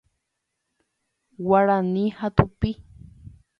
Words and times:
Guarani 1.47 2.05
ha 2.17 2.27
tupi. 2.35 2.71